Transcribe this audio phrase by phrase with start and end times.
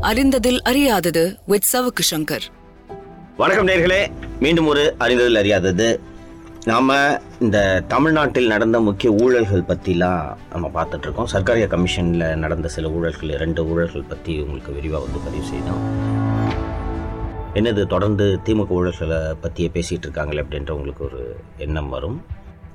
[0.00, 2.44] அறிந்ததில் அறியாதது with Savukku Shankar.
[3.36, 4.08] வணக்கம் நேர்களே
[4.40, 6.00] மீண்டும் ஒரு அறிந்ததில் அறியாதது.
[6.64, 13.32] நாம இந்த தமிழ்நாட்டில் நடந்த முக்கிய ஊழல்கள் பற்றிலாம் நம்ம பார்த்துட்டு இருக்கோம் சர்க்காரிய கமிஷனில் நடந்த சில ஊழல்கள்
[13.32, 15.82] இரண்டு ஊழல்கள் பற்றி உங்களுக்கு விரிவாக வந்து பதிவு செய்தோம்.
[17.54, 22.24] என்னது தொடர்ந்து திமுக ஊழல்களை பற்றியே பேசிகிட்டு இருக்காங்களே அப்படின்ற உங்களுக்கு ஒரு எண்ணம் வரும்.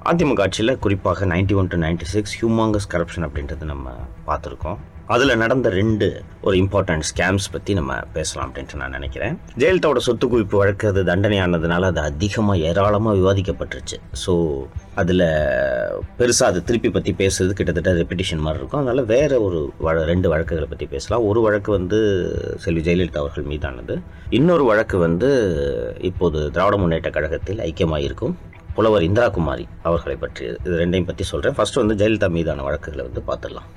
[0.05, 3.89] அதிமுக ஆட்சியில் குறிப்பாக ninety one to ninety six humongous corruption அப்படின்றது நம்ம
[4.27, 4.77] பார்த்துருக்கோம்.
[5.13, 6.07] அதில் நடந்த ரெண்டு
[6.47, 9.33] ஒரு இம்பார்ட்டன்ட் ஸ்கேம்ஸ் பற்றி நம்ம பேசலாம் அப்படின்ட்டு நான் நினைக்கிறேன்.
[9.61, 13.97] ஜெயலலிதாவோட சொத்து குவிப்பு வழக்கு அது தண்டனையானதுனால அது அதிகமாக ஏராளமாக விவாதிக்கப்பட்டுருச்சு.
[14.23, 14.33] ஸோ
[15.01, 15.25] அதில்
[16.19, 18.81] பெருசாக அது திருப்பி பற்றி பேசுறது கிட்டத்தட்ட ரெப்பிட்டிஷன் மாதிரி இருக்கும்.
[18.83, 21.27] அதனால் வேறு ஒரு வழ ரெண்டு வழக்குகளை பற்றி பேசலாம்.
[21.31, 21.99] ஒரு வழக்கு வந்து
[22.65, 23.95] செல்வி ஜெயலலிதா அவர்கள் மீதானது.
[24.39, 25.31] இன்னொரு வழக்கு வந்து
[26.11, 28.35] இப்போது திராவிட முன்னேற்ற கழகத்தில் ஐக்கியமாக இருக்கும்
[28.77, 30.45] புலவர் இந்திரா குமாரி அவர்களை பற்றி.
[30.65, 33.69] இது ரெண்டையும் பற்றி சொல்கிறேன் ஃபர்ஸ்ட் வந்து ஜெயலலிதா மீதான வழக்குகளை வந்து பார்த்துடலாம்.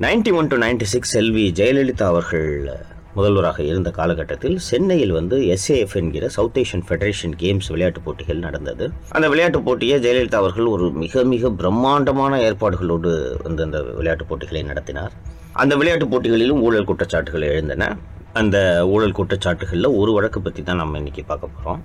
[0.00, 2.70] Ninety one to ninety six செல்வி ஜெயலலிதா அவர்கள்
[3.14, 8.90] முதல்வராக இருந்த காலகட்டத்தில் சென்னையில் வந்து எஸ்ஏஎஃப் என்கிற சவுத் ஏஷியன் ஃபெடரேஷன் கேம்ஸ் விளையாட்டுப் போட்டிகள் நடந்தது.
[9.08, 15.12] அந்த விளையாட்டுப் போட்டியை ஜெயலலிதா அவர்கள் ஒரு மிக மிக பிரம்மாண்டமான ஏற்பாடுகளோடு வந்து அந்த விளையாட்டுப் போட்டிகளை நடத்தினார்.
[15.52, 17.96] அந்த விளையாட்டுப் போட்டிகளிலும் ஊழல் குற்றச்சாட்டுகள் எழுந்தன.
[18.40, 18.58] அந்த
[18.92, 21.80] ஊழல் குற்றச்சாட்டுகளில் ஒரு வழக்கு பற்றி தான் நம்ம இன்றைக்கி பார்க்க போகிறோம்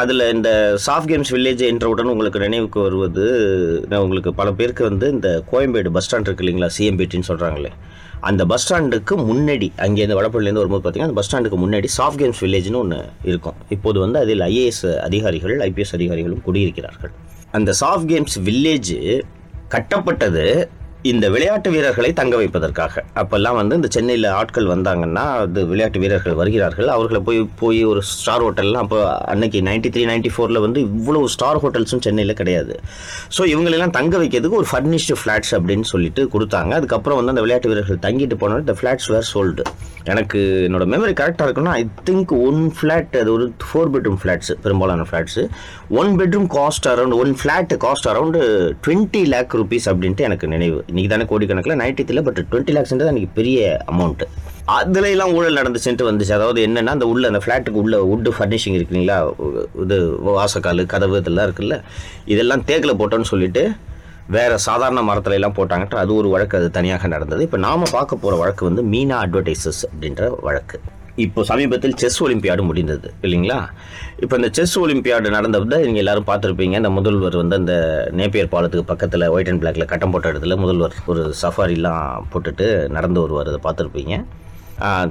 [0.00, 0.50] அதில் இந்த
[0.86, 3.24] சாஃப்ட் கேம்ஸ் வில்லேஜ் என்றவுடன் உங்களுக்கு நினைவுக்கு வருவது
[3.90, 7.72] நான் உங்களுக்கு பல பேருக்கு வந்து இந்த கோயம்பேடு பஸ் ஸ்டாண்ட் இருக்கு இல்லைங்களா சிஎம்பிடின்னு சொல்கிறாங்களே
[8.28, 12.80] அந்த பஸ் ஸ்டாண்டுக்கு முன்னாடி அங்கேருந்து வடப்பள்ளிலேருந்து வரும்போது பார்த்தீங்கன்னா அந்த பஸ் ஸ்டாண்டுக்கு முன்னாடி சாஃப்ட் கேம்ஸ் வில்லேஜ்னு
[12.82, 12.98] ஒன்று
[13.30, 13.58] இருக்கும்.
[13.68, 17.12] இப்போது வந்து அதில் ஐஏஎஸ் அதிகாரிகள் ஐபிஎஸ் அதிகாரிகளும் குடியிருக்கிறார்கள்.
[17.58, 18.94] அந்த சாஃப்ட் கேம்ஸ் வில்லேஜ்
[19.74, 20.46] கட்டப்பட்டது
[21.10, 23.02] இந்த விளையாட்டு வீரர்களை தங்க வைப்பதற்காக.
[23.20, 26.88] அப்போல்லாம் வந்து இந்த சென்னையில் ஆட்கள் வந்தாங்கன்னா அது விளையாட்டு வீரர்கள் வருகிறார்கள்.
[26.94, 28.98] அவர்களை போய் போய் ஒரு ஸ்டார் ஹோட்டல்லாம் அப்போ
[29.32, 32.76] அன்னைக்கு நைன்டி த்ரீ நைன்டி ஃபோரில் வந்து இவ்வளோ ஸ்டார் ஹோட்டல்ஸும் சென்னையில் கிடையாது.
[33.36, 36.72] ஸோ இவங்களெல்லாம் தங்க வைக்கிறதுக்கு ஒரு ஃபர்னிஷ்டு ஃப்ளாட்ஸ் அப்படின்னு சொல்லிட்டு கொடுத்தாங்க.
[36.80, 39.64] அதுக்கப்புறம் வந்து அந்த விளையாட்டு வீரர்கள் தங்கிட்டு போனோட இந்த ஃப்ளாட்ஸ் வேர் சோல்டு
[40.12, 45.06] எனக்கு என்னோட மெமரி கரெக்டாக இருக்குன்னா ஐ திங்க் ஒன் ஃப்ளாட் அது ஒரு ஃபோர் பெட்ரூம் ஃப்ளாட்ஸு பெரும்பாலான
[45.08, 45.42] flats
[46.00, 48.40] one bedroom cost around one flat cost around
[48.84, 50.78] twenty lakh rupees அப்படின்ட்டு எனக்கு நினைவு.
[50.96, 53.56] இன்னைக்கு தானே கோடிக்கணக்கில் நைன்டி த்ரீல பட் டுவெண்ட்டி லேக்ஸ்ன்றது அன்றைக்கி பெரிய
[53.92, 54.26] அமௌண்ட்டு
[54.76, 56.32] அதுல எல்லாம் ஊழல் நடந்துச்சுன்ட்டு வந்துச்சு.
[56.36, 59.18] அதாவது என்னன்னா அந்த உள்ள அந்த ஃப்ளாட்டுக்கு உள்ள வுட்டு ஃபர்னிஷிங் இருக்குங்களா
[59.82, 59.96] இது
[60.38, 61.76] வாசக்கால் கதவு இதெல்லாம் இருக்குல்ல?
[62.34, 63.64] இதெல்லாம் தேக்கில் போட்டோன்னு சொல்லிட்டு
[64.36, 66.56] வேற சாதாரண மரத்துல எல்லாம் போட்டாங்கட்டு அது ஒரு வழக்கு.
[66.60, 67.42] அது தனியாக நடந்தது.
[67.48, 70.78] இப்போ நாம பார்க்க போற வழக்கு வந்து மீனா அட்வர்டைசஸ் அப்படின்ற வழக்கு.
[71.24, 73.58] இப்போ சமீபத்தில் செஸ் ஒலிம்பியாடு முடிந்தது இல்லைங்களா?
[74.24, 77.74] இப்போ இந்த செஸ் ஒலிம்பியாடு நடந்தது நீங்கள் எல்லாரும் பார்த்துருப்பீங்க இந்த முதல்வர் வந்து அந்த
[78.18, 82.66] நேப்பியர் பாலத்துக்கு பக்கத்தில் ஒயிட் அண்ட் பிளாக்ல கட்டம் போட்ட இடத்துல முதல்வர் ஒரு சஃபாரிலாம் போட்டுட்டு
[82.96, 84.16] நடந்து வருவார் அதை பார்த்துருப்பீங்க.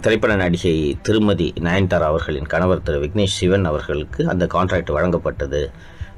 [0.03, 0.75] திரைப்பட நடிகை
[1.07, 5.61] திருமதி நயன்தாரா அவர்களின் கணவர் திரு விக்னேஷ் சிவன் அவர்களுக்கு அந்த கான்ட்ராக்ட் வழங்கப்பட்டது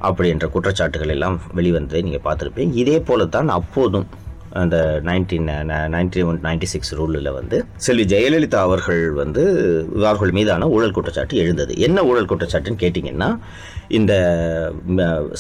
[0.08, 2.74] அப்படின்ற குற்றச்சாட்டுகள் எல்லாம் வெளிவந்ததை நீங்கள் பார்த்துருப்பீங்க.
[2.84, 4.08] இதே போல தான் அப்போதும்
[4.62, 5.48] அந்த nineteen
[5.96, 9.44] ninety one ninety six ரூலில் வந்து செல்வி ஜெயலலிதா அவர்கள் வந்து
[10.04, 11.74] அவர்கள் மீதான ஊழல் குற்றச்சாட்டு எழுந்தது.
[11.88, 13.30] என்ன ஊழல் குற்றச்சாட்டுன்னு கேட்டிங்கன்னா
[13.88, 14.14] இந்த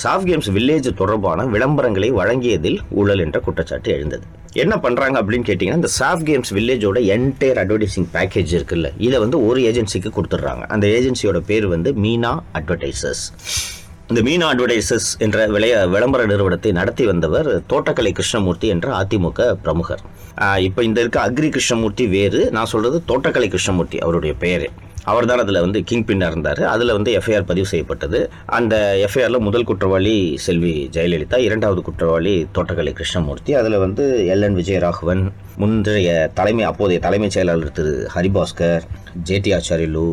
[0.03, 4.25] சாஃப் கேம்ஸ் வில்லேஜ் தொடர்பான விளம்பரங்களை வழங்கியதில் ஊழல் என்ற குற்றச்சாட்டு எழுந்தது.
[4.53, 9.61] என்ன பண்ணுறாங்க அப்படின்னு கேட்டிங்கன்னா இந்த சாஃப் கேம்ஸ் வில்லேஜோட என்டையர் அட்வர்டைசிங் பேக்கேஜ் இருக்குல்ல இதை வந்து ஒரு
[9.61, 10.63] ஏஜென்சிக்கு கொடுத்துட்றாங்க.
[10.75, 13.25] அந்த ஏஜென்சியோட பேர் வந்து மீனா அட்வர்டைசர்ஸ்
[14.11, 20.03] இந்த மீனா அட்வர்டைசஸ் என்ற விளைய விளம்பர நிறுவனத்தை நடத்தி வந்தவர் தோட்டக்கலை கிருஷ்ணமூர்த்தி என்ற அதிமுக பிரமுகர்.
[20.67, 24.65] இப்போ இந்த இருக்க அக்ரி கிருஷ்ணமூர்த்தி வேறு நான் சொல்றது தோட்டக்கலை கிருஷ்ணமூர்த்தி அவருடைய பேர்
[25.11, 26.61] அவர் தான் அதில் வந்து கிங் பின்னாக இருந்தார்.
[26.73, 28.21] அதில் வந்து எஃப்ஐஆர் பதிவு செய்யப்பட்டது.
[28.57, 28.73] அந்த
[29.07, 35.25] எஃப்ஐஆரில் முதல் குற்றவாளி செல்வி ஜெயலலிதா இரண்டாவது குற்றவாளி தோட்டக்கலை கிருஷ்ணமூர்த்தி அதில் வந்து எல் என் விஜயராகவன்
[35.63, 38.87] முந்தைய தலைமை அப்போதைய தலைமைச் செயலாளர் திரு Haribhaskar
[39.29, 40.07] JD ஆச்சாரியலு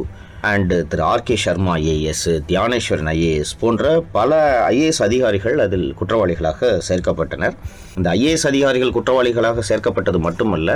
[0.50, 4.38] and Thiru R K Sharma IAS Dhyaneswaran IAS போன்ற பல
[4.70, 7.54] ஐஏஎஸ் அதிகாரிகள் அதில் குற்றவாளிகளாக சேர்க்கப்பட்டனர்.
[7.96, 10.70] இந்த ஐஏஎஸ் அதிகாரிகள் குற்றவாளிகளாக சேர்க்கப்பட்டது மட்டுமல்ல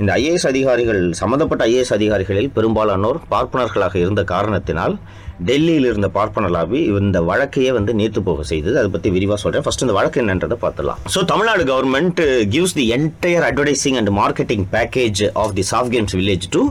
[0.00, 4.96] இந்த ஐஏஎஸ் அதிகாரிகள் சம்பந்தப்பட்ட ஐஏஎஸ் அதிகாரிகளில் பெரும்பாலானோர் பார்ப்பனர்களாக இருந்த காரணத்தினால்
[5.48, 8.76] டெல்லியில் இருந்த பார்ப்பன லாபி இந்த வழக்கையே வந்து நீர்த்து போக செய்தது.
[8.80, 12.20] அதை பற்றி விரிவாக சொல்கிறேன் ஃபர்ஸ்ட் இந்த வழக்கு என்னன்றதை பார்த்துலாம் so Tamil Nadu government
[12.54, 16.62] gives the entire advertising and marketing package of the soft games village to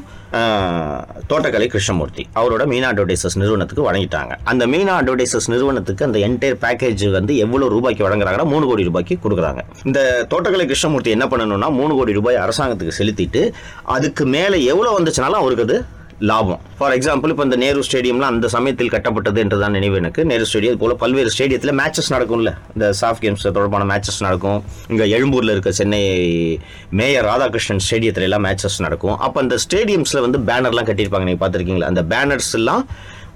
[1.30, 2.24] தோட்டக்கலை கிருஷ்ணமூர்த்தி.
[2.40, 4.34] அவரோட மீனா அட்வர்டைசர்ஸ் நிறுவனத்துக்கு வழங்கிட்டாங்க.
[4.52, 9.62] அந்த மீனா அட்வர்டைசஸ் நிறுவனத்துக்கு அந்த என்டையர் பேக்கேஜ் வந்து எவ்வளோ ரூபாய்க்கு வழங்குறாங்கன்னா மூணு கோடி ரூபாய்க்கு கொடுக்குறாங்க.
[9.90, 10.02] இந்த
[10.34, 13.44] தோட்டக்கலை கிருஷ்ணமூர்த்தி என்ன பண்ணணும்னா மூணு கோடி ரூபாய் அரசாங்கத்துக்கு செலுத்திட்டு
[13.96, 15.78] அதுக்கு மேலே எவ்வளோ வந்துச்சுனாலும் அவருக்கு அது
[16.30, 16.62] லாபம்.
[16.78, 20.22] ஃபார் எக்ஸாம்பிள் இப்போ இந்த நேரு ஸ்டேடியம்லாம் அந்த சமயத்தில் கட்டப்பட்டது என்று தான் நினைவு எனக்கு.
[20.32, 22.52] நேரு ஸ்டேடியம் போல பல்வேறு ஸ்டேடியத்தில் மேட்சஸ் நடக்கும்ல.
[22.76, 24.60] இந்த சாஃப்ட் கேம்ஸ் தொடர்பான மேட்சஸ் நடக்கும்.
[24.94, 26.02] இங்கே எழும்பூரில் இருக்க சென்னை
[27.02, 29.16] மேயர் ராதாகிருஷ்ணன் ஸ்டேடியத்தில் எல்லாம் மேட்சஸ் நடக்கும்.
[29.28, 31.28] அப்போ அந்த ஸ்டேடியம்ஸில் வந்து பேனர்லாம் கட்டியிருப்பாங்க.
[31.30, 31.92] நீங்கள் பார்த்துருக்கீங்களா?
[31.94, 32.84] அந்த பேனர்ஸ் எல்லாம்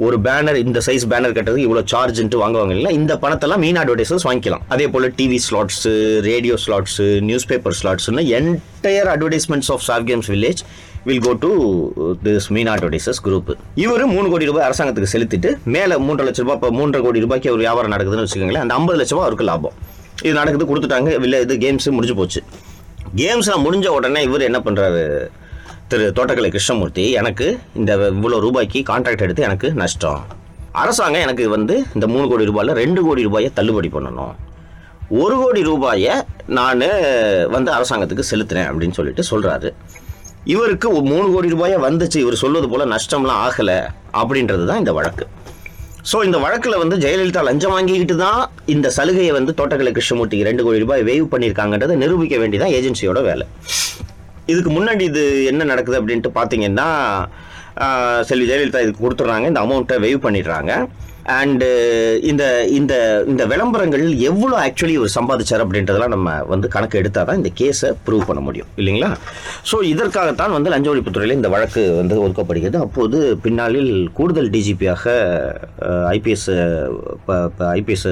[0.05, 4.63] ஒரு பேனர் இந்த சைஸ் பேனர் கட்டுறதுக்கு இவ்வளோ சார்ஜ்ன்ட்டு வாங்குவாங்க இல்லை இந்த பணத்தெல்லாம் மீன் அட்வர்டைசர்ஸ் வாங்கிக்கலாம்.
[4.75, 5.91] அதே போல் TV slots
[6.29, 7.05] radio slots
[7.51, 10.63] newspaper ஸ்லாட்ஸ்னு entire advertisements of soft games village
[11.07, 11.49] will go to
[12.25, 13.49] this மீனாட்டோடிசஸ் group
[13.83, 17.61] இவர் மூணு கோடி ரூபாய் அரசாங்கத்துக்கு செலுத்திட்டு மேலே மூன்றரை லட்ச ரூபாய் இப்போ மூன்றரை கோடி ரூபாய்க்கு ஒரு
[17.65, 19.75] வியாபாரம் நடக்குதுன்னு வச்சுக்கோங்களேன் அந்த ஐம்பது லட்ச ரூபாய் அவருக்கு லாபம்.
[20.25, 22.41] இது நடக்குது கொடுத்துட்டாங்க இல்லை இது கேம்ஸ் முடிஞ்சு போச்சு.
[23.21, 25.01] கேம்ஸ்லாம் முடிஞ்ச உடனே இவர் என்ன பண்ணுறாரு
[25.91, 27.47] திரு தோட்டக்கலை கிருஷ்ணமூர்த்தி எனக்கு
[27.79, 30.21] இந்த இவ்வளோ ரூபாய்க்கு கான்ட்ராக்ட் எடுத்து எனக்கு நஷ்டம்.
[30.83, 34.33] அரசாங்கம் எனக்கு வந்து இந்த மூணு கோடி ரூபாயில் ரெண்டு கோடி ரூபாயை தள்ளுபடி பண்ணணும்.
[35.23, 36.13] ஒரு கோடி ரூபாயை
[36.59, 36.85] நான்
[37.55, 39.71] வந்து அரசாங்கத்துக்கு செலுத்தினேன் அப்படின்னு சொல்லிட்டு சொல்கிறாரு
[40.51, 42.17] இவருக்கு மூணு கோடி ரூபாயை வந்துச்சு.
[42.23, 43.77] இவர் சொல்வது போல் நஷ்டம்லாம் ஆகலை
[44.21, 45.25] அப்படின்றது தான் இந்த வழக்கு.
[46.09, 48.41] ஸோ இந்த வழக்கில் வந்து ஜெயலலிதா லஞ்சம் வாங்கிக்கிட்டு தான்
[48.73, 53.45] இந்த சலுகையை வந்து தோட்டக்கலை கிருஷ்ணமூர்த்திக்கு ரெண்டு கோடி ரூபாய் வேவ் பண்ணியிருக்காங்கன்றதை நிரூபிக்க வேண்டியதான் ஏஜென்சியோட வேலை.
[54.51, 56.87] இதுக்கு முன்னாடி இது என்ன நடக்குது அப்படின்ட்டு பார்த்தீங்கன்னா
[58.31, 59.47] செல்வி ஜெயலலிதா இதுக்கு கொடுத்துட்றாங்க.
[59.51, 60.73] இந்த அமௌண்ட்டை வெய்வ் பண்ணிடுறாங்க.
[61.31, 62.43] அண்டு uh, இந்த
[62.77, 62.93] இந்த
[63.31, 68.25] இந்த விளம்பரங்கள் எவ்வளோ ஆக்சுவலி இவர் சம்பாதிச்சார் அப்படின்றதெல்லாம் நம்ம வந்து கணக்கு எடுத்தால் தான் இந்த கேஸை ப்ரூவ்
[68.29, 68.69] பண்ண முடியும்.
[68.81, 69.09] இல்லைங்களா?
[69.69, 72.79] ஸோ இதற்காகத்தான் வந்து லஞ்ச ஒழிப்புத்துறையில் இந்த வழக்கு வந்து ஒதுக்கப்படுகிறது.
[72.87, 75.15] அப்போது பின்னாளில் கூடுதல் டிஜிபியாக
[76.17, 76.49] ஐபிஎஸ்
[77.77, 78.09] ஐபிஎஸ்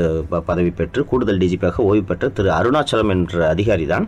[0.51, 4.07] பதவி பெற்று கூடுதல் டிஜிபியாக ஓய்வு பெற்ற திரு அருணாச்சலம் என்ற அதிகாரி தான்.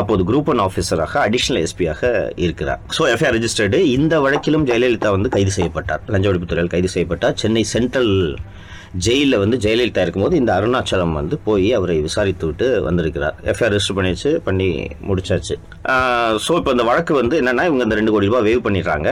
[0.00, 2.02] அப்போது குரூப் ஒன் ஆஃபீஸராக அடிஷனல் எஸ்பியாக
[2.44, 2.80] இருக்கிறார்.
[2.96, 6.02] ஸோ எஃப்ஐஆர் ரெஜிஸ்டர்டு இந்த வழக்கிலும் ஜெயலலிதா வந்து கைது செய்யப்பட்டார்.
[6.14, 7.36] லஞ்ச ஒழிப்புத்துறையில் கைது செய்யப்பட்டார்.
[7.42, 8.14] சென்னை சென்ட்ரல்
[9.04, 13.38] ஜெயிலில் வந்து ஜெயலலிதா இருக்கும்போது இந்த அருணாச்சலம் வந்து போய் அவரை விசாரித்து விட்டு வந்திருக்கிறார்.
[13.52, 14.68] எஃப்ஐஆர் ரெஜிஸ்டர் பண்ணிச்சு பண்ணி
[15.08, 15.54] முடிச்சாச்சு.
[16.46, 19.08] ஸோ இப்போ இந்த வழக்கு வந்து என்னென்னா இவங்க இந்த ரெண்டு கோடி ரூபாய் வேவ் பண்ணிடுறாங்க.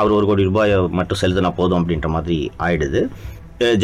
[0.00, 3.02] அவர் ஒரு கோடி ரூபாயை மட்டும் செலுத்தினா போதும் அப்படின்ற மாதிரி ஆயிடுது.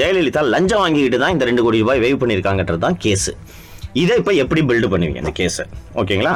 [0.00, 3.32] ஜெயலலிதா லஞ்சம் வாங்கிக்கிட்டு தான் இந்த ரெண்டு கோடி ரூபாய் வேவ் பண்ணியிருக்காங்கன்றது தான் கேஸு
[3.92, 5.64] இதை இப்போ எப்படி பில்டு பண்ணுவீங்க இந்த கேஸை
[6.00, 6.34] ஓகேங்களா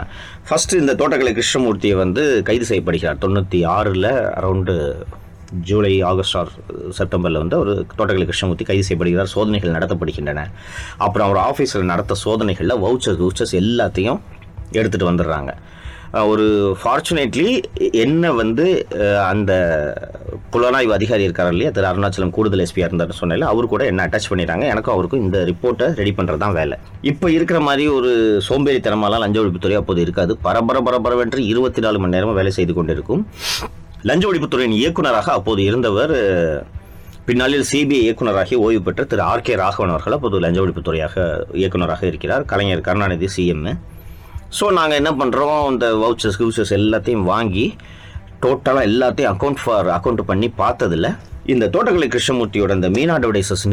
[0.49, 3.19] ஃபஸ்ட்டு இந்த தோட்டக்கலை கிருஷ்ணமூர்த்தியை வந்து கைது செய்யப்படுகிறார்.
[3.25, 4.75] தொண்ணூற்றி ஆறில் அரௌண்டு
[5.69, 6.51] ஜூலை ஆகஸ்ட் ஆர்
[6.99, 9.31] செப்டம்பரில் வந்து ஒரு தோட்டக்கலை கிருஷ்ணமூர்த்தி கைது செய்யப்படுகிறார்.
[9.35, 10.47] சோதனைகள் நடத்தப்படுகின்றன.
[10.99, 14.21] அப்புறம் அவர் ஆஃபீஸில் நடத்த சோதனைகளில் வவுச்சர்ஸ் வவுச்சர்ஸ் எல்லாத்தையும்
[14.73, 15.53] எடுத்துகிட்டு வந்துடுறாங்க.
[16.31, 16.47] ஒரு
[16.81, 17.51] ஃபார்ச்சுனேட்லி
[18.05, 18.65] என்ன வந்து
[19.29, 19.53] அந்த
[20.53, 21.71] புலனாய்வு அதிகாரி இருக்கார் இல்லையா?
[21.77, 24.65] திரு அருணாச்சலம் கூடுதல் எஸ்பியாக இருந்தார்னு சொன்னால அவர் கூட என்ன அட்டாச் பண்ணிட்டாங்க?
[24.73, 26.77] எனக்கும் அவருக்கும் இந்த ரிப்போர்ட்டை ரெடி பண்ணுறது தான் வேலை.
[27.11, 28.11] இப்போ இருக்கிற மாதிரி ஒரு
[28.49, 30.35] சோம்பேறித்தனமாலாம் லஞ்ச ஒழிப்புத்துறை அப்போது இருக்காது.
[30.47, 33.23] பரபர பரபரவென்று இருபத்தி நாலு மணி நேரமும் வேலை செய்து கொண்டிருக்கும்.
[34.11, 36.15] லஞ்ச ஒழிப்புத்துறையின் இயக்குனராக அப்போது இருந்தவர்
[37.29, 41.25] பின்னாளில் சிபிஐ இயக்குநராகி ஓய்வு பெற்ற திரு ஆர் கே ராகவன் அவர்கள் அப்போது லஞ்ச ஒழிப்புத்துறையாக
[41.63, 42.45] இயக்குனராக இருக்கிறார்.
[42.53, 43.67] கலைஞர் கருணாநிதி சிஎம்
[44.59, 47.67] ஸோ நாங்கள் என்ன பண்ணுறோம் இந்த வவுச்சர்ஸ் கிவுச்சர்ஸ் எல்லாத்தையும் வாங்கி
[48.43, 51.09] டோட்டலாக எல்லாத்தையும் அக்கௌண்ட் ஃபார் அக்கௌண்ட் பண்ணி பார்த்ததில்
[51.53, 53.15] இந்த தோட்டக்கலை கிருஷ்ணமூர்த்தியோட இந்த மீனா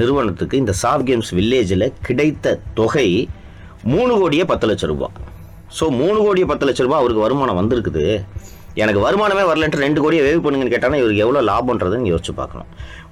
[0.01, 3.07] நிறுவனத்துக்கு இந்த சாஃப்ட் கேம்ஸ் வில்லேஜில் கிடைத்த தொகை
[3.93, 5.09] மூணு கோடியே பத்து லட்சம் ரூபா.
[5.79, 8.05] ஸோ மூணு கோடியே பத்து லட்ச ரூபா அவருக்கு வருமானம் வந்திருக்குது.
[8.83, 12.69] எனக்கு வருமானமே வரலன்ட்டு ரெண்டு கோடியை வேவு பண்ணுங்கன்னு கேட்டாங்கன்னா இவருக்கு எவ்வளோ லாபம்ன்றதுன்னு யோசிச்சு பார்க்கணும்.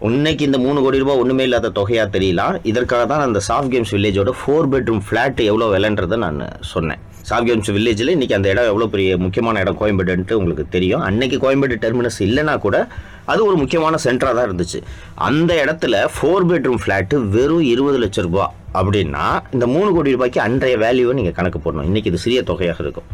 [0.10, 2.58] இன்னைக்கு இந்த மூணு கோடி ரூபாய் ஒன்றுமே இல்லாத தொகையாக தெரியலாம்.
[2.72, 6.42] இதற்காக தான் அந்த சாஃப்ட் கேம்ஸ் வில்லேஜோட ஃபோர் பெட்ரூம் ஃப்ளாட் எவ்வளோ விலைன்றதை நான்
[6.74, 7.04] சொன்னேன்.
[7.30, 9.78] சாஃப்ட் வில்லேஜில் இன்றைக்கி அந்த இடம் எவ்வளோ பெரிய முக்கியமான இடம்?
[9.80, 11.02] கோயம்பேடுன்ட்டு உங்களுக்கு தெரியும்.
[11.02, 12.88] அன்னைக்கு கோயம்பேடு டெர்மினஸ் இல்லைன்னா கூட
[13.26, 14.80] அது ஒரு முக்கியமான சென்டராக தான் இருந்துச்சு.
[15.16, 19.26] அந்த இடத்துல ஃபோர் பெட்ரூம் ஃப்ளாட்டு வெறும் இருபது லட்ச ரூபா அப்படின்னா
[19.56, 21.88] இந்த மூணு கோடி ரூபாய்க்கு அன்றைய வேல்யூவை நீங்கள் கணக்கு போடணும்.
[21.90, 23.08] இன்றைக்கி இது சிறிய தொகையாக இருக்கும்.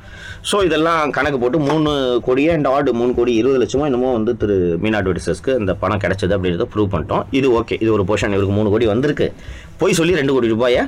[0.50, 1.92] ஸோ இதெல்லாம் கணக்கு போட்டு மூணு
[2.28, 4.56] கோடியே அண்ட் ஆர்டு மூணு கோடி இருபது லட்சமோ என்னமோ வந்து திரு
[4.86, 7.26] மீனா அட்வர்டைசர்ஸ்க்கு இந்த பணம் கிடைச்சது அப்படின்றத ப்ரூவ் பண்ணிட்டோம்.
[7.40, 9.28] இது ஓகே இது ஒரு போர்ஷன் இவருக்கு மூணு கோடி வந்திருக்கு.
[9.82, 10.84] போய் சொல்லி ரெண்டு கோடி ரூபாயை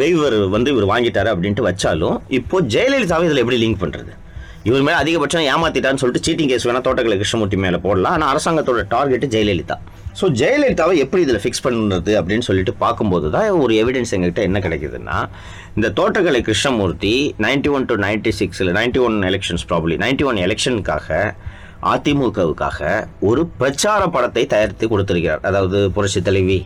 [0.00, 4.14] வெய்வர் வந்து இவர் வாங்கிட்டாரு அப்படின்ட்டு வச்சாலும் இப்போது ஜெயலலிதாவை இதில் எப்படி லிங்க் பண்ணுறது
[4.68, 8.14] இவர் மேலே அதிகபட்சம் ஏமாத்திட்டான்னு சொல்லிட்டு சீட்டிங் கேஸ் வேணால் தோட்டக்கலை கிருஷ்ணமூர்த்தி மேலே போடலாம்.
[8.16, 9.76] ஆனால் அரசாங்கத்தோட டார்கெட் ஜெயலலிதா.
[10.18, 15.18] ஸோ ஜெயலலிதாவை எப்படி இதில் ஃபிக்ஸ் பண்ணுறது அப்படின்னு சொல்லிட்டு பார்க்கும்போது தான் ஒரு எவிடன்ஸ் எங்ககிட்ட என்ன கிடைக்குதுன்னா
[15.76, 21.18] இந்த தோட்டக்கலை Krishnamurthy ninety one to ninety சிக்ஸில் ninety one elections probably ninety one எலெக்ஷனுக்காக
[21.92, 22.80] அதிமுகவுக்காக
[23.28, 25.42] ஒரு பிரச்சார படத்தை தயாரித்து கொடுத்திருக்கிறார்.
[25.48, 26.58] அதாவது புரட்சி தலைவி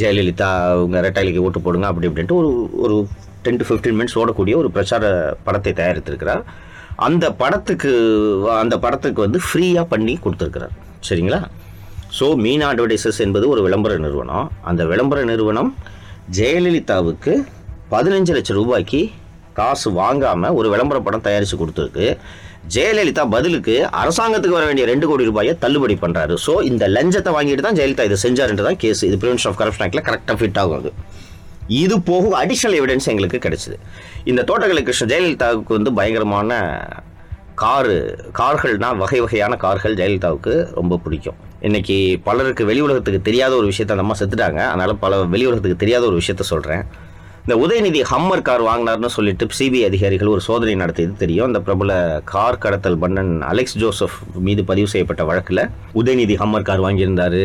[0.00, 2.50] ஜெயலலிதா அவங்க ரெட்டாலிக்கு ஓட்டு போடுங்க அப்படி இப்படின்ட்டு ஒரு
[2.84, 2.96] ஒரு
[3.44, 5.04] டென் டு ஃபிஃப்டீன் மினிட்ஸ் ஓடக்கூடிய ஒரு பிரச்சார
[5.46, 6.42] படத்தை தயாரித்திருக்கிறார்.
[7.08, 7.92] அந்த படத்துக்கு
[8.62, 10.74] அந்த படத்துக்கு வந்து ஃப்ரீயாக பண்ணி கொடுத்துருக்கிறார்.
[11.08, 11.40] சரிங்களா?
[12.18, 14.46] ஸோ மீனா அட்வர்டைசஸ் என்பது ஒரு விளம்பர நிறுவனம்.
[14.70, 15.70] அந்த விளம்பர நிறுவனம்
[16.38, 17.32] ஜெயலலிதாவுக்கு
[17.94, 19.00] பதினஞ்சு லட்சம் ரூபாய்க்கு
[19.58, 22.06] காசு வாங்காமல் ஒரு விளம்பர படம் தயாரித்து கொடுத்துருக்கு.
[22.74, 27.78] ஜெயலலிதா பதிலுக்கு அரசாங்கத்துக்கு வர வேண்டிய ரெண்டு கோடி ரூபாயை தள்ளுபடி பண்ணுறாரு ஸோ இந்த லஞ்சத்தை வாங்கிட்டு தான்
[27.78, 30.92] ஜெயலலிதா இதை செஞ்சாருன்றது தான் கேஸ் இது ப்ரிவென்ஷன் ஆஃப் கரப்ஷன் ஆக்டில் கரெக்டாக ஃபிட் ஆகும் அது
[31.82, 33.76] இது போக அடிஷ்னல் எவிடன்ஸ் எங்களுக்கு கிடைச்சிது.
[34.30, 36.58] இந்த தோட்டக்கலை கிருஷ்ணன் ஜெயலலிதாவுக்கு வந்து பயங்கரமான
[37.62, 37.96] காரு
[38.40, 41.38] கார்கள்னால் வகை வகையான கார்கள் ஜெயலலிதாவுக்கு ரொம்ப பிடிக்கும்.
[41.66, 41.96] இன்னைக்கு
[42.26, 44.60] பலருக்கு வெளி உலகத்துக்கு தெரியாத ஒரு விஷயத்த அந்த அம்மா செத்துட்டாங்க.
[44.72, 46.82] அதனால பல வெளி உலகத்துக்கு தெரியாத ஒரு விஷயத்த சொல்கிறேன்
[47.44, 51.46] இந்த உதயநிதி ஹம்மர் கார் வாங்கினார்னு சொல்லிட்டு சிபிஐ அதிகாரிகள் ஒரு சோதனை நடத்தியது தெரியும்.
[51.46, 55.62] அந்த பிரபல கார் கடத்தல் பண்ணன் அலெக்ஸ் ஜோசப் மீது பதிவு செய்யப்பட்ட வழக்கில்
[55.94, 57.44] உதயநிதி ஹம்மர் கார் வாங்கியிருந்தாரு.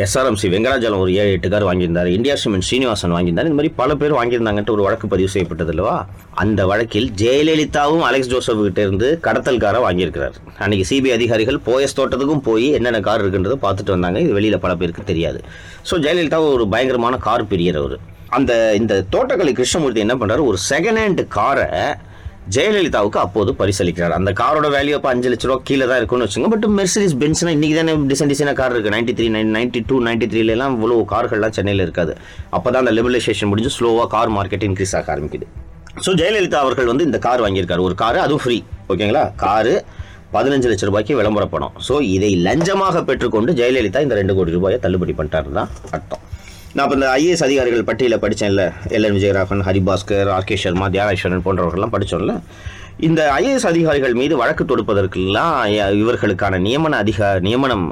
[0.00, 2.08] எஸ்ஆர்எம்சி வெங்கடாஜலம் ஒரு ஏழு எட்டு கார் வாங்கியிருந்தார்.
[2.16, 3.48] இந்தியா சிமெண்ட் ஸ்ரீனிவாசன் வாங்கியிருந்தார்.
[3.48, 5.96] இந்த மாதிரி பல பேர் வாங்கியிருந்தாங்கன்ட்டு ஒரு வழக்கு பதிவு செய்யப்பட்டது இல்லவா
[6.42, 10.36] அந்த வழக்கில் ஜெயலலிதாவும் அலெக்ஸ் ஜோசப் கிட்ட இருந்து கடத்தல் காரை வாங்கியிருக்கிறார்.
[10.58, 14.20] அன்னைக்கு சிபிஐ அதிகாரிகள் போயஸ் தோட்டத்துக்கும் போய் என்னென்ன கார் இருக்குன்றதை பார்த்துட்டு வந்தாங்க.
[14.24, 15.40] இது வெளியில் பல பேருக்கு தெரியாது.
[15.90, 17.96] ஸோ ஜெயலலிதா ஒரு பயங்கரமான கார் பிரியர் அவர்.
[18.38, 21.68] அந்த இந்த தோட்டக்கலை கிருஷ்ணமூர்த்தி என்ன பண்ணுறாரு ஒரு செகண்ட் ஹேண்ட் காரை
[22.54, 24.14] ஜெயலலிதாவுக்கு அப்போது பரிசளிக்கிறார்.
[24.18, 27.76] அந்த காரோட வேல்யூ அப்போ அஞ்சு லட்ச ரூபா கீழே தான் இருக்கும்னு வச்சுங்க பட் மெர்சிடிஸ் பென்ஸ்னா இன்னைக்கு
[27.78, 31.84] தானே டிசைன் டிசைனாக கார் இருக்குது ninety three nine ninety two ninety த்ரீலாம் இவ்வளோ கார்கள்லாம் சென்னையில்
[31.86, 32.14] இருக்காது.
[32.56, 35.48] அப்போ தான் அந்த லிபரலைசேஷன் முடிஞ்சு ஸ்லோவாக கார் மார்க்கெட் இன்க்ரீஸ் ஆக ஆரம்பிக்குது.
[36.04, 37.84] ஸோ ஜெயலலிதா அவர்கள் வந்து இந்த கார் வாங்கியிருக்காரு.
[37.88, 38.58] ஒரு காரு அதுவும் ஃப்ரீ
[38.92, 39.74] ஓகேங்களா காரு
[40.34, 41.46] பதினஞ்சு லட்ச ரூபாய்க்கு விளம்பர
[41.88, 46.22] ஸோ இதை லஞ்சமாக பெற்றுக்கொண்டு ஜெயலலிதா இந்த ரெண்டு கோடி ரூபாயை தள்ளுபடி பண்ணிட்டாரு தான் அர்த்தம்.
[46.76, 48.62] நான் இப்போ இந்த ஐஏஎஸ் அதிகாரிகள் பட்டியலில் படித்தேன்ல
[48.96, 52.34] LN Vijayaraghavan Haribhaskar R K Sharma Thiyageswaran போன்றவர்கள்லாம் படித்தோம்ல
[53.06, 55.56] இந்த ஐஏஎஸ் அதிகாரிகள் மீது வழக்கு தொடுப்பதற்கெல்லாம்
[56.02, 57.84] இவர்களுக்கான நியமன அதிகா நியமனம்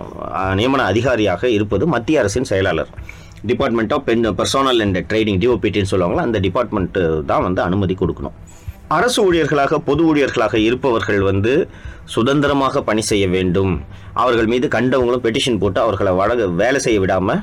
[0.60, 2.90] நியமன அதிகாரியாக இருப்பது மத்திய அரசின் செயலாளர்.
[3.50, 8.36] Department of pen personnel and training டிஓபிடின்னு சொல்லுவாங்களா அந்த டிபார்ட்மெண்ட்டு தான் வந்து அனுமதி கொடுக்கணும்.
[8.98, 11.54] அரசு ஊழியர்களாக பொது ஊழியர்களாக இருப்பவர்கள் வந்து
[12.16, 13.72] சுதந்திரமாக பணி செய்ய வேண்டும்.
[14.22, 17.42] அவர்கள் மீது கண்டவங்களும் பெட்டிஷன் போட்டு அவர்களை வழங்க வேலை செய்ய விடாமல்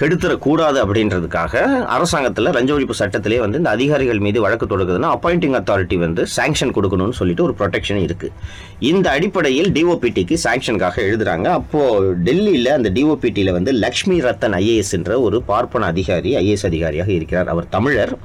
[0.00, 1.62] கெடுத்துடக்கூடாது அப்படின்றதுக்காக
[1.94, 7.18] அரசாங்கத்தில் லஞ்ச ஒழிப்பு சட்டத்திலே வந்து இந்த அதிகாரிகள் மீது வழக்கு தொடுக்குதுன்னா அப்பாயிண்டிங் அத்தாரிட்டி வந்து சாங்ஷன் கொடுக்கணும்னு
[7.18, 8.32] சொல்லிட்டு ஒரு ப்ரொடெக்ஷன் இருக்கு.
[8.78, 11.44] இந்த அடிப்படையில் டிஓபிடிக்கு சாங்ஷனுக்காக எழுதுறாங்க.
[11.44, 17.48] அப்போ டெல்லியில் அந்த டிஓபிடியில் வந்து லக்ஷ்மி ரத்தன் ஐஏஎஸ் என்ற ஒரு பார்ப்பன அதிகாரி ஐஏஎஸ் அதிகாரியாக இருக்கிறார்.
[17.48, 18.18] அவர் தமிழர்.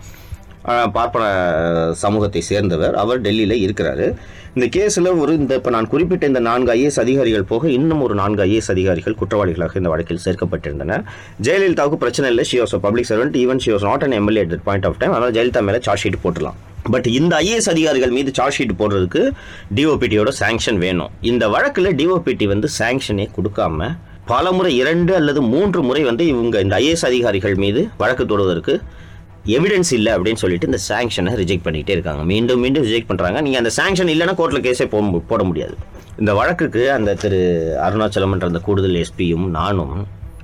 [0.96, 1.26] பார்ப்பன
[2.04, 2.96] சமூகத்தை சேர்ந்தவர்.
[3.04, 4.08] அவர் டெல்லியில் இருக்கிறாரு.
[4.56, 8.42] இந்த கேஸில் ஒரு இந்த இப்போ நான் குறிப்பிட்ட இந்த நான்கு ஐஏஎஸ் அதிகாரிகள் போக இன்னும் ஒரு நான்கு
[8.46, 11.04] ஐஏஎஸ் அதிகாரிகள் குற்றவாளிகளாக இந்த வழக்கில் சேர்க்கப்பட்டிருந்தனர்
[11.48, 12.46] ஜெயலலிதாவுக்கு பிரச்சனை இல்லை.
[12.50, 15.36] She was public servant even she was not an MLA at point of time அதனால்
[15.38, 16.60] ஜெயலலிதா மேலே சார்ஜ் ஷீட் போட்டுடலாம்.
[16.96, 19.24] பட் இந்த ஐஏஎஸ் அதிகாரிகள் மீது சார்ஜ் ஷீட் போடுறதுக்கு
[19.78, 21.12] டிஓபிடியோட சாங்ஷன் வேணும்.
[21.32, 23.90] இந்த வழக்கில் டிஓபிடி வந்து சாங்ஷனே கொடுக்காம
[24.32, 28.74] பல முறை இரண்டு அல்லது மூன்று முறை வந்து இவங்க இந்த ஐஏஎஸ் அதிகாரிகள் மீது வழக்கு தொடுவதற்கு
[29.56, 32.24] எவிடன்ஸ் இல்லை அப்படின்னு சொல்லிட்டு இந்த சாங்ஷனை ரிஜெக்ட் பண்ணிகிட்டே இருக்காங்க.
[32.32, 35.76] மீண்டும் மீண்டும் ரிஜெக்ட் பண்ணுறாங்க நீங்கள் அந்த சாங்ஷன் இல்லைன்னா கோர்ட்டில் கேஸே போட போட முடியாது.
[36.22, 37.42] இந்த வழக்குக்கு அந்த திரு
[37.88, 39.96] அருணாச்சலம் என்ற அந்த கூடுதல் எஸ்பியும் நானும்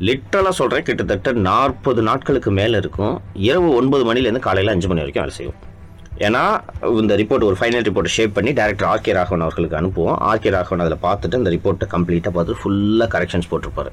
[0.08, 3.16] லிட்ரலாக சொல்கிறேன் கிட்டத்தட்ட நாற்பது நாட்களுக்கு மேலே இருக்கும்.
[3.50, 5.60] இரவு ஒன்பது மணிலேருந்து காலையில் அஞ்சு மணி வரைக்கும் வேலை செய்வோம்.
[6.28, 6.42] ஏன்னா
[7.02, 10.18] இந்த ரிப்போர்ட் ஒரு ஃபைனல் ரிப்போர்ட் ஷேப் பண்ணி டேரக்டர் ஆர்கே ராகவன் அவர்களுக்கு அனுப்புவோம்.
[10.30, 13.92] ஆர்கே ராகவன் அதில் பார்த்துட்டு அந்த ரிப்போர்ட்டை கம்ப்ளீட்டாக பார்த்து ஃபுல்லாக கரெக்ஷன்ஸ் போட்டிருப்பாரு.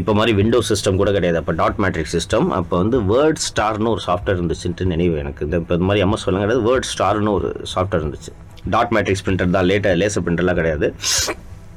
[0.00, 1.38] இப்போ மாதிரி விண்டோ சிஸ்டம் கூட கிடையாது.
[1.42, 5.44] அப்போ டாட் மேட்ரிக் சிஸ்டம் அப்போ வந்து வேர்ட் ஸ்டார்னு ஒரு சாஃப்ட்வேர் இருந்துச்சுன்ட்டு நினைவு எனக்கு.
[5.46, 8.32] இந்த இப்போ இந்த மாதிரி எம்எஸ் சொல்லுங்க கிடையாது வேர்ட் ஸ்டார்னு ஒரு சாஃப்ட்வேர் இருந்துச்சு.
[8.74, 10.88] டாட் மேட்ரிக்ஸ் பிரிண்டர் தான் லேட்டாக லேசர் பிரிண்டர்லாம் கிடையாது.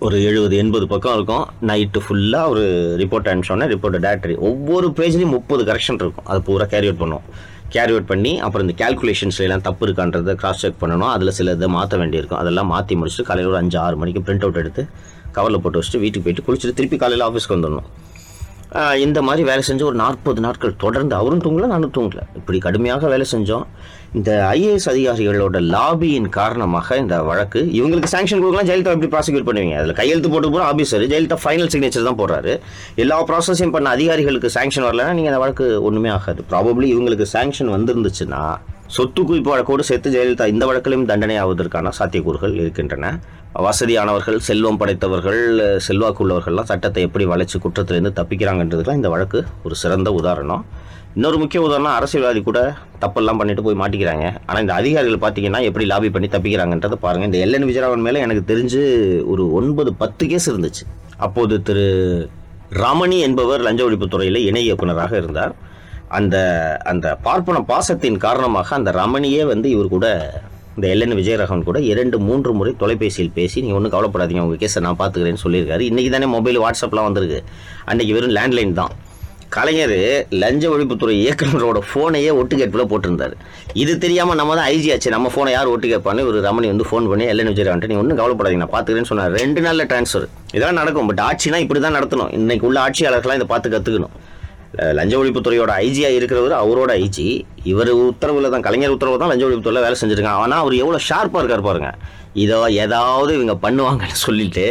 [0.08, 1.46] ஒரு எழுபது எண்பது பக்கம் இருக்கும்.
[1.70, 2.66] நைட்டு ஃபுல்லாக ஒரு
[3.04, 6.28] ரிப்போர்ட் அனுப்பிச்சோன்னே ரிப்போர்ட் டேரக்டரி ஒவ்வொரு பேஜ்லேயும் முப்பது கரெக்ஷன் இருக்கும்.
[6.34, 7.26] அது பூரா கேரி அவுட் பண்ணுவோம்
[7.74, 11.12] கேரி அவுட் பண்ணி அப்புறம் இந்த கேல்குலேஷன்ஸ்ல எல்லாம் தப்பு இருக்கான்றதை கிராஸ் செக் பண்ணணும்.
[11.16, 12.40] அதில் சில இதை மாற்ற வேண்டியிருக்கும்.
[12.42, 14.84] அதெல்லாம் மாற்றி முடிச்சுட்டு காலையில் ஒரு அஞ்சு ஆறு மணிக்கு பிரிண்ட் அவுட் எடுத்து
[15.38, 17.90] கவரில் போட்டு வச்சுட்டு வீட்டுக்கு போயிட்டு குளிச்சுட்டு திருப்பி காலையில் ஆஃபீஸ்க்கு வந்துடணும்.
[19.04, 22.24] இந்த மாதிரி வேலை செஞ்சு ஒரு நாற்பது நாட்கள் தொடர்ந்து அவரும் தூங்கல நானும் தூங்கல.
[22.40, 23.66] இப்படி கடுமையாக வேலை செஞ்சோம்.
[24.18, 29.76] இந்த ஐஏஎஸ் அதிகாரிகளோட லாபியின் காரணமாக இந்த வழக்கு இவங்களுக்கு சாங்ஷன் கொடுக்கலாம் ஜெயலலிதா எப்படி ப்ராசிக்யூட் பண்ணுவீங்க?
[29.82, 32.54] அதில் கையெழுத்து போட்டு போகிற ஆஃபீஸர் ஜெயலலிதா ஃபைனல் சிக்னேச்சர் தான் போடுறாரு.
[33.04, 36.44] எல்லா ப்ராசஸையும் பண்ண அதிகாரிகளுக்கு சாங்ஷன் வரலன்னா நீங்கள் அந்த வழக்கு ஒன்றுமே ஆகாது.
[36.54, 38.42] ப்ராபப்ளி இவங்களுக்கு சாங்ஷன் வந்திருந்துச்சுன்னா
[38.96, 43.14] சொத்து குவிப்பு வழக்கோடு சேர்த்து ஜெயலலிதா இந்த வழக்கிலும் தண்டனை ஆவதற்கான சாத்தியக்கூறுகள் இருக்கின்றன.
[43.68, 45.42] வசதியானவர்கள் செல்வம் படைத்தவர்கள்
[45.86, 50.64] செல்வாக்கு உள்ளவர்கள்லாம் சட்டத்தை எப்படி வளைச்சு குற்றத்திலிருந்து தப்பிக்கிறாங்கன்றதுக்கெலாம் இந்த வழக்கு ஒரு சிறந்த உதாரணம்.
[51.18, 52.60] இன்னொரு முக்கிய உதாரணம் அரசியல்வாதி கூட
[53.04, 54.26] தப்பெல்லாம் பண்ணிட்டு போய் மாட்டிக்கிறாங்க.
[54.48, 58.82] ஆனால் இந்த அதிகாரிகள் பார்த்தீங்கன்னா எப்படி லாபி பண்ணி தப்பிக்கிறாங்கன்றதை பாருங்கள் இந்த எல்என் விஜயராவன் மேலே எனக்கு தெரிஞ்சு
[59.32, 60.84] ஒரு ஒன்பது பத்து கேஸ் இருந்துச்சு.
[61.26, 61.88] அப்போது திரு
[62.84, 65.56] ரமணி என்பவர் லஞ்ச ஒழிப்புத்துறையில் இணை இயக்குனராக இருந்தார்.
[66.20, 66.36] அந்த
[66.92, 70.08] அந்த பார்ப்பன பாசத்தின் காரணமாக அந்த ரமணியே வந்து இவர் கூட
[70.78, 75.02] இந்த எல்என் விஜயராகவன் கூட இரண்டு மூன்று முறை தொலைபேசியில் பேசி நீங்கள் ஒன்றும் கவலைப்படாதீங்க உங்கள் கேஸை நான்
[75.02, 75.84] பார்த்துக்கிறேன்னு சொல்லியிருக்காரு.
[75.92, 77.42] இன்றைக்கி தானே மொபைல் வாட்ஸ்அப்லாம் வந்திருக்கு.
[77.92, 78.94] அன்றைக்கி வெறும் லேண்ட்லைன் தான்.
[79.56, 79.94] கலைஞர்
[80.42, 83.34] லஞ்ச ஒழிப்புத்துறை இயக்குனரோட ஃபோனையே ஒட்டு கேட்பில் போட்டிருந்தார்.
[83.84, 85.10] இது தெரியாமல் நம்ம தான் ஐஜி ஆச்சு.
[85.16, 88.64] நம்ம ஃபோனை யார் ஒட்டு கேட்பான்னு ஒரு ரமணி வந்து ஃபோன் பண்ணி எல்என் விஜயராகவன் நீ ஒன்றும் கவலைப்படாதீங்க.
[88.64, 89.34] நான் பார்த்துக்கிறேன்னு சொன்னார்.
[89.42, 90.28] ரெண்டு நாளில் ட்ரான்ஸ்ஃபர்
[90.58, 91.10] இதெல்லாம் நடக்கும்.
[91.12, 92.32] பட் ஆட்சினா இப்படி தான் நடத்தணும்.
[92.40, 94.16] இன்னைக்கு உள்ள ஆட்சியாளர்கள்லாம் இதை பார்த்து கற்றுக்கணும்
[94.98, 97.28] லஞ்ச ஒழிப்புத்துறையோட ஐஜியாக இருக்கிறவர் அவரோட ஐஜி
[97.72, 100.42] இவர் உத்தரவில் தான் கலைஞர் உத்தரவு தான் லஞ்ச ஒழிப்புத்துறையில் வேலை செஞ்சுருக்காங்க.
[100.46, 101.90] ஆனால் அவர் எவ்வளோ ஷார்ப்பாக இருக்கார் பாருங்க.
[102.34, 104.66] இதோ ஏதாவது இவங்க பண்ணுவாங்கன்னு சொல்லிட்டு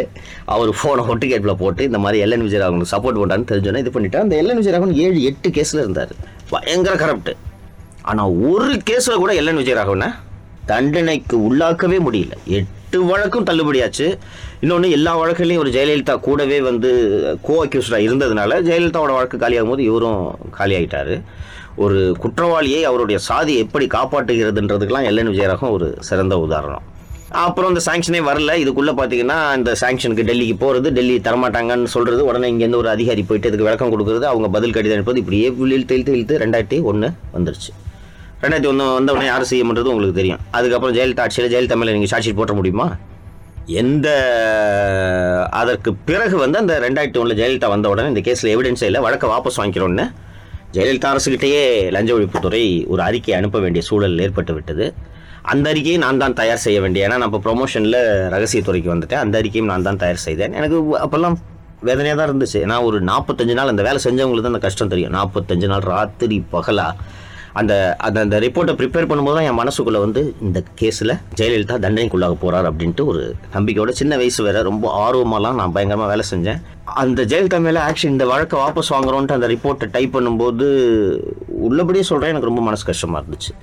[0.54, 4.60] அவர் ஃபோனை ஒட்டுகேட்டில் போட்டு இந்த மாதிரி எல்என் விஜயராகவனுக்கு சப்போர்ட் பண்ணுறான்னு தெரிஞ்சோன்னே இது பண்ணிட்டா அந்த எல்என்
[4.60, 6.12] விஜயராகவன் ஏழு எட்டு கேஸில் இருந்தார்.
[6.50, 7.32] பயங்கர கரப்ட்
[8.02, 10.08] ஆனால் ஒரு கேஸில் கூட எல்என் விஜயராகவனை
[10.66, 12.34] தண்டனைக்கு உள்ளாக்கவே முடியல.
[12.58, 14.06] எட்டு வழக்கும் தள்ளுபடியாச்சு.
[14.60, 16.90] இன்னொன்று எல்லா வழக்குலையும் ஒரு ஜெயலலிதா கூடவே வந்து
[17.46, 20.22] கோ அக்யூஸ்டாக இருந்ததுனால ஜெயலலிதாவோட வழக்கு காலியாகும் போது இவரும்
[20.58, 21.14] காலியாகிட்டார்
[21.84, 26.86] ஒரு குற்றவாளியை அவருடைய சாதி எப்படி காப்பாற்றுகிறதுன்றதுக்கெல்லாம் எல்என் விஜயராகம் ஒரு சிறந்த உதாரணம்.
[27.30, 28.52] அப்புறம் இந்த சாங்ஷனே வரல.
[28.62, 33.66] இதுக்குள்ள பாத்தீங்கன்னா இந்த சாங்ஷனுக்கு டெல்லிக்கு போறது டெல்லி தரமாட்டாங்கன்னு சொல்றது உடனே இங்கேருந்து ஒரு அதிகாரி போயிட்டு இதுக்கு
[33.66, 37.70] விளக்கம் கொடுக்குறது அவங்க பதில் கடிதம் அனுப்புறது இப்படியே இழுத்து இழுத்து இழுத்து ரெண்டாயிரத்தி ஒன்று வந்துருச்சு.
[38.42, 40.40] ரெண்டாயிரத்தி ஒன்று வந்த உடனே யார் செய்ய பண்ணுறது உங்களுக்கு தெரியும்.
[40.58, 42.86] அதுக்கப்புறம் ஜெயலலிதா ஆட்சியில் ஜெயலலிதா மேலே நீங்கள் சாட்சி போட்ட முடியுமா?
[43.66, 44.08] எந்த
[45.60, 49.60] அதற்கு பிறகு வந்து அந்த ரெண்டாயிரத்தி ஒன்றில் ஜெயலலிதா வந்த உடனே இந்த கேஸில் எவிடன்ஸே இல்லை வழக்கை வாபஸ்
[49.60, 50.06] வாங்கிக்கிறோன்னு
[50.76, 54.86] ஜெயலலிதா அரசுக்கிட்டேயே லஞ்ச ஒழிப்புத்துறை ஒரு அறிக்கை அனுப்ப வேண்டிய சூழல் ஏற்பட்டு விட்டது.
[55.52, 58.00] அந்த அறிக்கையை நான் தான் தயார் செய்ய வேண்டிய ஏன்னா நான் இப்போ ப்ரொமோஷனில்
[58.34, 59.22] ரகசியத்துறைக்கு வந்துட்டேன்.
[59.24, 60.56] அந்த அறிக்கையும் நான் தான் தயார் செய்தேன்.
[60.60, 61.36] எனக்கு அப்போல்லாம்
[61.88, 62.58] வேதனையாக தான் இருந்துச்சு.
[62.66, 65.14] ஏன்னா ஒரு நாற்பத்தஞ்சு நாள் அந்த வேலை செஞ்சவங்களுக்கு தான் அந்த கஷ்டம் தெரியும்.
[65.18, 66.88] நாற்பத்தஞ்சு நாள் ராத்திரி பகலா
[67.60, 67.74] அந்த
[68.06, 73.04] அந்த அந்த ரிப்போர்ட்டை ப்ரிப்பேர் பண்ணும்போது தான் என் மனசுக்குள்ளே வந்து இந்த கேஸில் ஜெயலலிதா தண்டனைக்குள்ளாக போகிறார் அப்படின்ட்டு
[73.12, 73.22] ஒரு
[73.54, 76.60] நம்பிக்கையோட சின்ன வயசு வேறு ரொம்ப ஆர்வமாலாம் நான் பயங்கரமாக வேலை செஞ்சேன்.
[77.02, 80.68] அந்த ஜெயலலிதா மேலே ஆக்ஷன் இந்த வழக்கை வாபஸ் வாங்குறோன்ட்டு அந்த ரிப்போர்ட்டை டைப் பண்ணும்போது
[81.68, 83.54] உள்ளபடியே சொல்கிறேன் எனக்கு ரொம்ப மனசு கஷ்டமாக இருந்துச்சு.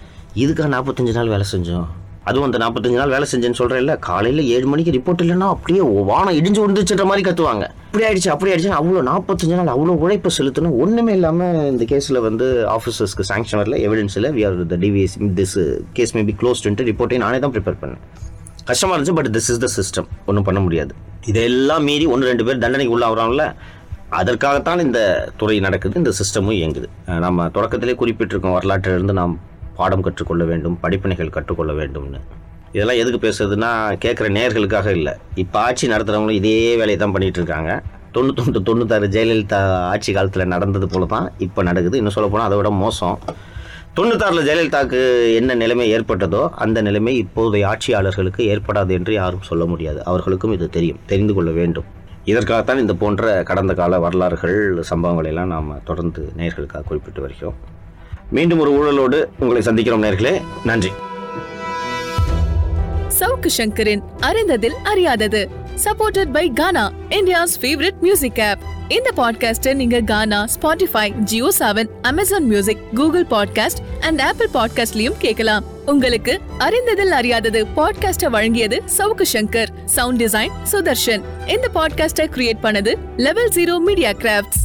[0.44, 1.86] இதுக்காக நாற்பத்தஞ்சு நாள் வேலை செஞ்சோம்.
[2.30, 6.38] அதுவும் அந்த நாற்பத்தஞ்சு நாள் வேலை செஞ்சேன்னு சொல்கிறேன் இல்லை காலையில் ஏழு மணிக்கு ரிப்போர்ட் இல்லைன்னா அப்படியே வானம்
[6.40, 7.66] இடிஞ்சு விழுந்துச்சுன்ற மாதிரி கத்துவாங்க.
[7.88, 10.76] இப்படி ஆயிடுச்சு அப்படி ஆயிடுச்சுன்னு அவ்வளோ நாற்பத்தஞ்சு நாள் அவ்வளோ உழைப்பு செலுத்தணும்.
[10.84, 13.78] ஒன்றுமே இல்லாமல் இந்த கேஸில் வந்து ஆஃபீஸர்ஸ்க்கு சாங்ஷன் வரல.
[13.88, 14.32] எவிடன்ஸ் இல்லை.
[14.38, 15.56] We are the DVS this
[16.00, 18.04] case may be க்ளோஸ்டுன்ட்டு ரிப்போர்ட்டை நானே தான் ப்ரிப்பேர் பண்ணேன்.
[18.72, 20.94] கஷ்டமாக இருந்துச்சு but this is the system ஒன்றும் பண்ண முடியாது.
[21.32, 23.44] இதெல்லாம் மீறி ஒன்று ரெண்டு பேர் தண்டனைக்கு உள்ளாகிறாங்கள
[24.20, 25.00] அதற்காகத்தான் இந்த
[25.40, 25.96] துறை நடக்குது.
[26.02, 26.88] இந்த சிஸ்டமும் இயங்குது.
[27.26, 29.34] நம்ம தொடக்கத்திலே குறிப்பிட்டிருக்கோம் வரலாற்றிலிருந்து நாம்
[29.80, 32.22] பாடம் கற்றுக்கொள்ள வேண்டும் படிப்பினைகள் கற்றுக்கொள்ள வேண்டும்னு.
[32.76, 33.70] இதெல்லாம் எதுக்கு பேசுறதுன்னா
[34.06, 35.14] கேட்குற நேர்களுக்காக இல்லை.
[35.44, 37.74] இப்போ ஆட்சி நடத்துகிறவங்களும் இதே வேலையை தான் பண்ணிகிட்டு இருக்காங்க
[38.16, 39.60] தொண்ணூத்தொன்று தொண்ணூத்தாறு ஜெயலலிதா
[39.94, 42.00] ஆட்சி காலத்தில் நடந்தது போல தான் இப்போ நடக்குது.
[42.02, 43.18] இன்னும் சொல்ல போனால் அதை விட மோசம்.
[43.98, 45.02] தொண்ணூத்தாறில் ஜெயலலிதாவுக்கு
[45.40, 50.00] என்ன நிலைமை ஏற்பட்டதோ அந்த நிலைமை இப்போதைய ஆட்சியாளர்களுக்கு ஏற்படாது என்று யாரும் சொல்ல முடியாது.
[50.12, 51.00] அவர்களுக்கும் இது தெரியும்.
[51.12, 51.88] தெரிந்து கொள்ள வேண்டும்.
[52.32, 54.58] இதற்காகத்தான் இந்த போன்ற கடந்த கால வரலாறுகள்
[54.92, 57.58] சம்பவங்களை எல்லாம் நாம் தொடர்ந்து நேர்களுக்காக குறிப்பிட்டு வருகிறோம்.
[58.32, 60.42] மீண்டும் ஒரு ஊழலோடு உங்களை சந்திக்கிறோம் நேர்களே.
[60.64, 60.92] நன்றி.
[63.20, 65.48] சவுக்கு சங்கரின் அறிந்ததில் அறியாதது.
[65.84, 72.44] Supported by Gaana India's favourite music app இந்த பாட்காஸ்ட்டை நீங்க Gaana Spotify Jio Saavn Amazon
[72.44, 75.64] music Google podcast and Apple பாட்காஸ்ட்லயும் கேட்கலாம்.
[75.86, 79.68] உங்களுக்கு அறிந்ததில் அறியாதது பாட்காஸ்ட வழங்கியது சவுக்கு சங்கர்.
[79.86, 84.64] சவுண்ட் டிசைன் சுதர்ஷன் இந்த பாட்காஸ்டை கிரியேட் பண்ணது லெவல் ஜீரோ மீடியா கிராஃப்ட்ஸ்